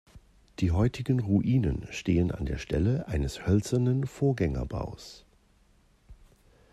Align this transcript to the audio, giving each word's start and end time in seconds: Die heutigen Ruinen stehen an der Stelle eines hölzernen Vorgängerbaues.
Die 0.61 0.71
heutigen 0.71 1.19
Ruinen 1.19 1.85
stehen 1.91 2.31
an 2.31 2.47
der 2.47 2.57
Stelle 2.57 3.07
eines 3.07 3.45
hölzernen 3.45 4.07
Vorgängerbaues. 4.07 5.25